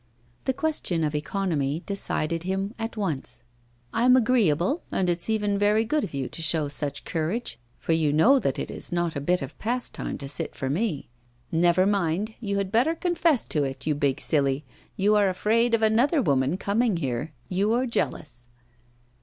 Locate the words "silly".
14.19-14.65